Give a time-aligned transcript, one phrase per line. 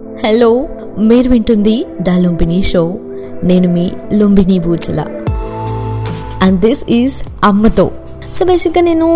[0.00, 0.48] Hello
[1.08, 1.74] మీరు వింటుంది
[2.06, 2.82] the Lumbini show.
[3.44, 5.00] నేను మీ Lumbini Boochala
[6.44, 7.86] and this is అమ్మతో.
[8.34, 9.08] సో బేసిక్గా నేను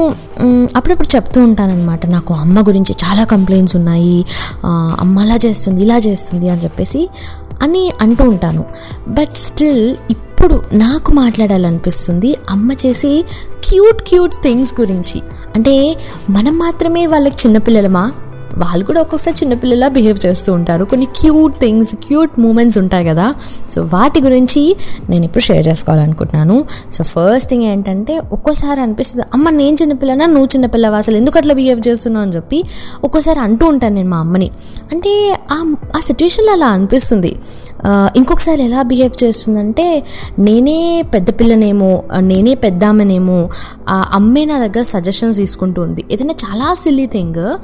[0.77, 4.19] అప్పుడప్పుడు చెప్తూ ఉంటానన్నమాట నాకు అమ్మ గురించి చాలా కంప్లైంట్స్ ఉన్నాయి
[5.05, 7.03] అమ్మ అలా చేస్తుంది ఇలా చేస్తుంది అని చెప్పేసి
[7.63, 8.65] అని అంటూ ఉంటాను.
[9.09, 13.13] బట్ స్టిల్ ఇప్పుడు నాకు మాట్లాడాలనిపిస్తుంది అమ్మ చేసే
[13.69, 15.21] క్యూట్ క్యూట్ థింగ్స్ గురించి.
[15.55, 15.97] అంటే
[16.31, 18.05] మనం మాత్రమే వాళ్ళకి చిన్నపిల్లలమా?
[18.59, 20.85] వాళ్ళు కూడా ఒక్కొక్కసారి చిన్నపిల్లలా బిహేవ్ చేస్తూ ఉంటారు.
[20.85, 23.35] కొన్ని క్యూట్ థింగ్స్ క్యూట్ మూమెంట్స్ ఉంటాయి కదా.
[23.71, 24.77] సో వాటి గురించి
[25.11, 26.65] నేను ఇప్పుడు షేర్ చేసుకోవాలనుకుంటున్నాను.
[26.93, 30.27] సో ఫస్ట్ థింగ్ ఏంటంటే ఒక్కోసారి అనిపిస్తుంది అమ్మ నేను చిన్నపిల్లనా?
[30.27, 30.99] నువ్వు చిన్నపిల్లవా?
[30.99, 32.27] అసలు ఎందుకు అట్లా బిహేవ్ చేస్తున్నావు?
[32.27, 32.65] అని చెప్పి
[33.05, 34.51] ఒక్కోసారి అంటూ ఉంటాను నేను మా అమ్మని.
[34.93, 37.37] అంటే ఆ ఆ సిచ్యువేషన్లో అలా అనిపిస్తుంది.
[38.17, 40.05] ఇంకొకసారి ఎలా బిహేవ్ చేస్తుందంటే
[40.39, 43.49] నేనే పెద్ద పిల్లనేమో నేనే పెద్దామనేమో
[43.89, 46.05] ఆ అమ్మే నా దగ్గర సజెషన్స్ తీసుకుంటూ ఉంది.
[46.13, 47.57] ఏదైనా చాలా సిల్లీ థింగ్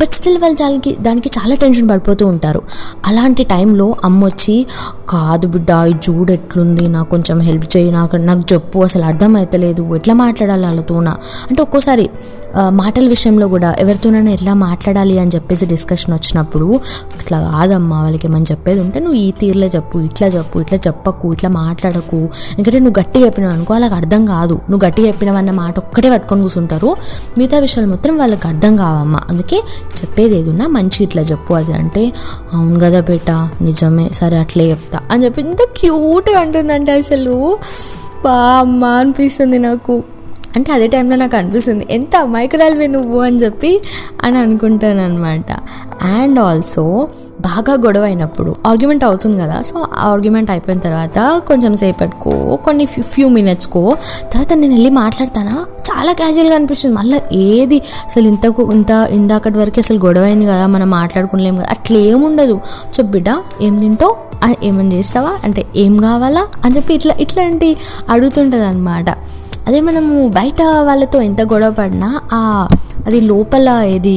[0.00, 2.60] బట్ స్టిల్ వాళ్ళు దానికి దానికి చాలా టెన్షన్ పడిపోతూ ఉంటారు.
[3.08, 4.56] అలాంటి టైంలో అమ్మ వచ్చి
[5.14, 10.14] కాదు బిడ్డ ఈ చూడు ఎట్లుంది నాకు కొంచెం హెల్ప్ చేయి నాకు నాకు చెప్పు అసలు అర్థమవుతలేదు ఎట్లా
[10.24, 11.12] మాట్లాడాలి వాళ్ళతోనా?
[11.48, 12.06] అంటే ఒక్కోసారి
[12.80, 16.68] మాటల విషయంలో కూడా ఎవరితోనైనా ఎట్లా మాట్లాడాలి అని చెప్పేసి డిస్కషన్ వచ్చినప్పుడు
[17.20, 21.50] ఇట్లా కాదమ్మా వాళ్ళకి ఏమని చెప్పేది ఉంటే నువ్వు ఈ తీరులో చెప్పు ఇట్లా చెప్పు ఇట్లా చెప్పకు ఇట్లా
[21.60, 22.20] మాట్లాడకు.
[22.54, 24.56] ఎందుకంటే నువ్వు గట్టిగా చెప్పినావు అనుకో వాళ్ళకి అర్థం కాదు.
[24.68, 26.90] నువ్వు గట్టిగా చెప్పినవన్న మాట ఒక్కటే పట్టుకొని కూర్చుంటారు
[27.38, 29.22] మిగతా విషయాలు మాత్రం వాళ్ళకి అర్థం కావమ్మా.
[29.30, 29.58] అందుకే
[29.96, 32.12] చెప్పేది ఏదున్నా మంచి ఇట్లా చెప్పు అది అంటే
[32.52, 33.30] అవును కదా బేట
[33.62, 37.58] నిజమే సరే అట్లే చెప్తా అని చెప్పి ఇంత క్యూట్గా అంటుందంటే అసలు.
[38.24, 40.02] బా అమ్మ అనిపిస్తుంది నాకు.
[40.56, 43.80] అంటే అదే టైంలో నాకు అనిపిస్తుంది ఎంత అమాయకురాలివి నువ్వు అని చెప్పి
[44.20, 45.50] అని అనుకుంటాను అనమాట
[46.14, 46.84] అండ్ ఆల్సో
[47.40, 49.62] బాగా గొడవ అయినప్పుడు ఆర్గ్యుమెంట్ అవుతుంది కదా.
[49.62, 53.96] సో ఆ ఆర్గ్యుమెంట్ అయిపోయిన తర్వాత కొంచెం సేపటికో కొన్ని ఫ్యూ మినిట్స్కో
[54.32, 55.66] తర్వాత నేను వెళ్ళి మాట్లాడతానా?
[55.80, 56.96] చాలా క్యాజువల్గా అనిపిస్తుంది.
[56.96, 57.78] మళ్ళీ ఏది?
[57.78, 61.66] అసలు ఇంతకు ఇంత ఇందాకటి వరకు అసలు గొడవ అయింది కదా మనం మాట్లాడుకోలేము కదా.
[61.70, 63.26] అట్లా ఏముండదు చెప్పు బిడ్డ
[63.62, 64.16] ఏం తింటావు?
[64.44, 65.32] ఆ, ఏమని చేస్తావా?
[65.44, 66.46] అంటే ఏం కావాలా?
[66.64, 67.76] అని చెప్పి ఇట్లా ఇట్లాంటి
[68.10, 69.10] అడుగుతుంటుంది అనమాట
[69.68, 72.68] అదే మనము బయట వాళ్ళతో ఎంత గొడవ పడినా ఆ
[73.06, 74.16] అది లోపల ఏది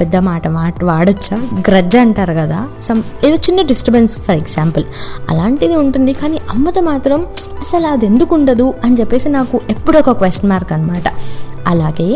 [0.00, 1.36] పెద్ద మాట మాట వాడచ్చా?
[1.68, 2.58] గ్రజ్జ అంటారు కదా.
[2.82, 4.84] సమ్ ఏదో చిన్న డిస్టర్బెన్స్ ఫర్ ఎగ్జాంపుల్
[5.30, 7.20] అలాంటిది ఉంటుంది కానీ అమ్మతో మాత్రం
[7.60, 11.08] అసలు అది ఎందుకు ఉండదు అని చెప్పేసి నాకు ఎప్పుడొక ఒక క్వశ్చన్ మార్క్ అనమాట
[11.66, 12.10] అలాగే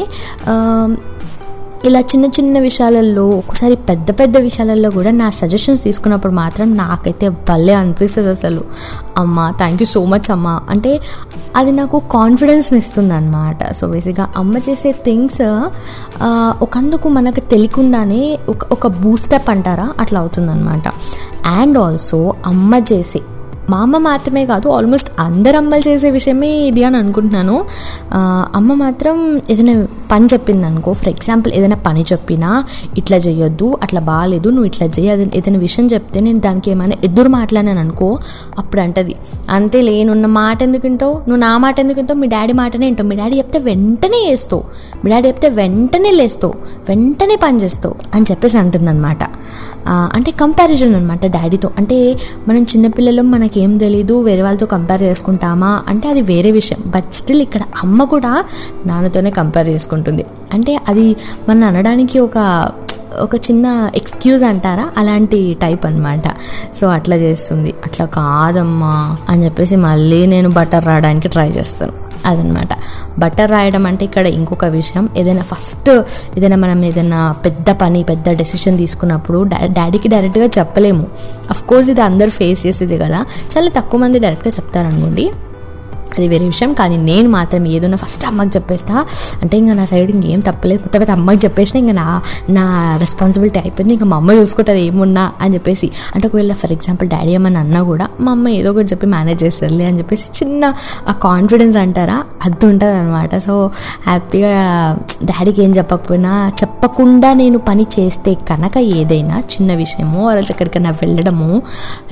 [1.84, 7.74] ఇలా చిన్న చిన్న విషయాలలో ఒకసారి పెద్ద పెద్ద విషయాలలో కూడా నా సజెషన్స్ తీసుకున్నప్పుడు మాత్రం నాకైతే భలే
[7.74, 8.62] అనిపిస్తుంది అసలు.
[9.16, 10.60] అమ్మ థ్యాంక్ యూ సో మచ్ అమ్మ.
[10.70, 10.92] అంటే
[11.56, 15.42] అది నాకు కాన్ఫిడెన్స్ని ఇస్తుంది అనమాట సో బేసిక్గా అమ్మ చేసే థింగ్స్
[16.62, 19.88] ఒకందుకు మనకు తెలియకుండానే ఒక ఒక బూస్టప్ అంటారా?
[20.00, 20.86] అట్లా అవుతుందన్నమాట.
[21.60, 23.20] అండ్ ఆల్సో అమ్మ చేసే
[23.70, 27.64] మా అమ్మ మాత్రమే కాదు ఆల్మోస్ట్ అందరు అమ్మలు చేసే విషయమే ఇది అని అనుకుంటున్నాను.
[28.54, 29.16] అమ్మ మాత్రం
[29.50, 32.64] ఏదైనా పని చెప్పింది అనుకో ఫర్ ఎగ్జాంపుల్ ఏదైనా పని చెప్పినా
[32.96, 37.80] ఇట్లా చేయొద్దు అట్లా బాగాలేదు నువ్వు ఇట్లా చేయి ఏదైనా విషయం చెప్తే నేను దానికి ఏమైనా ఎదురు మాట్లాడాను
[37.80, 38.18] అనుకో
[38.58, 39.16] అప్పుడు అంటది
[39.50, 41.12] అంతే లేనున్న మాట ఎందుకు వింటావు?
[41.12, 42.18] నువ్వు నా మాట ఎందుకు వింటావు?
[42.18, 43.08] మీ డాడీ మాటనే వింటావు.
[43.08, 44.62] మీ డాడీ చెప్తే వెంటనే వేస్తావు
[45.04, 46.54] మీ డాడీ చెప్తే వెంటనే లేస్తావు.
[46.88, 47.94] వెంటనే పని చేస్తావు.
[48.14, 49.22] అని చెప్పేసి అంటుందన్నమాట.
[49.88, 52.16] అంటే కంపారిజన్ అనమాట డాడీతో అంటే
[52.48, 55.82] మనం చిన్నపిల్లలు మనకేం తెలీదు వేరే వాళ్ళతో కంపేర్ చేసుకుంటామా?
[55.88, 56.78] అంటే అది వేరే విషయం.
[56.86, 58.44] బట్ స్టిల్ ఇక్కడ అమ్మ కూడా
[58.86, 60.24] నాన్నతోనే కంపేర్ చేసుకుంటుంది.
[60.52, 61.16] అంటే అది
[61.48, 62.68] మనం అనడానికి ఒక
[63.20, 64.90] ఒక చిన్న ఎక్స్క్యూజ్ అంటారా?
[64.96, 66.22] అలాంటి టైప్ అనమాట
[66.74, 67.74] సో అట్లా చేస్తుంది.
[67.84, 71.92] అట్లా కాదమ్మా అని చెప్పేసి మళ్ళీ నేను బటర్ రాయడానికి ట్రై చేస్తాను.
[72.26, 72.68] అదనమాట
[73.18, 75.08] బటర్ రాయడం అంటే ఇక్కడ ఇంకొక విషయం.
[75.16, 75.90] ఏదైనా ఫస్ట్
[76.38, 81.06] ఏదైనా మనం ఏదైనా పెద్ద పని పెద్ద డెసిషన్ తీసుకున్నప్పుడు డా- డాడీకి డైరెక్ట్గా చెప్పలేము.
[81.50, 83.24] అఫ్ కోర్స్ ఇది అందరు ఫేస్ చేసేది కదా.
[83.56, 85.30] చాలా తక్కువ మంది డైరెక్ట్గా చెప్తారనుకోండి.
[86.16, 86.72] అది వేరే విషయం.
[86.72, 89.06] కానీ నేను మాత్రం ఏదైనా ఫస్ట్ అమ్మకి చెప్పేస్తా.
[89.42, 90.82] అంటే ఇంకా నా సైడ్ ఇంకేం తప్పలేదు.
[90.82, 93.94] మొత్తం అమ్మకి చెప్పేసిన ఇంకా నా నా రెస్పాన్సిబిలిటీ అయిపోయింది.
[93.94, 95.90] ఇంకా మా అమ్మ చూసుకుంటుంది ఏమున్నా అని చెప్పేసి.
[96.14, 99.84] అంటే ఒకవేళ ఫర్ ఎగ్జాంపుల్ డాడీ ఏమన్నా అన్నా కూడా మా అమ్మ ఏదో ఒకటి చెప్పి మేనేజ్ చేస్తుంది
[99.84, 100.72] అని చెప్పేసి చిన్న
[101.08, 102.24] ఆ కాన్ఫిడెన్స్ అంటారా?
[102.44, 103.70] అది ఉంటుంది అనమాట సో
[104.06, 104.52] హ్యాపీగా
[105.24, 111.62] డాడీకి ఏం చెప్పకపోయినా చెప్పకుండా నేను పని చేస్తే కనుక ఏదైనా చిన్న విషయమో వాళ్ళకి ఎక్కడికైనా వెళ్ళడము.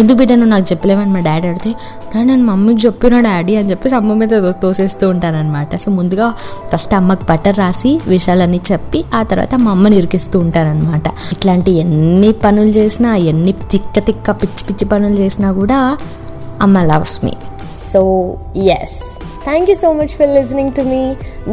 [0.00, 1.74] ఎందుకు బిడ్డ నువ్వు నాకు చెప్పలేమని మా డాడీ అడిగితే
[2.14, 6.26] నేను మమ్మీకి చెప్పిన డాడీ అని చెప్పేసి అమ్మ మీద తో- తోసేస్తూ ఉంటానన్నమాట సో ముందుగా
[6.72, 12.68] ఫస్ట్ అమ్మకి బట్టర్ రాసి విషయాలన్నీ చెప్పి ఆ తర్వాత మా అమ్మని ఇరికిస్తూ ఉంటానన్నమాట ఇట్లాంటి ఎన్ని పనులు
[12.70, 15.78] చేసినా ఎన్ని తిక్క తిక్క పిచ్చి పిచ్చి పనులు చేసినా కూడా
[16.60, 17.32] అమ్మ loves me.
[17.84, 18.02] So
[18.74, 18.96] yes
[19.44, 21.00] thank you so much for listening to me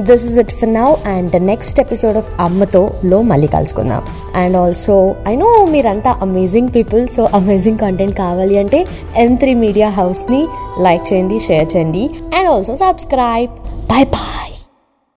[0.10, 4.04] this is it for now and the next episode of అమ్మతో లో మళ్ళీ కలుసుకుందాం
[4.36, 4.96] అండ్ ఆల్సో
[5.28, 8.82] ఐ నో మీరంతా amazing people so amazing content కావాలి అంటే
[9.18, 10.42] M three media హౌస్ని
[10.80, 12.06] like చేయండి share చేయండి
[12.38, 13.54] and also subscribe
[13.90, 14.54] bye bye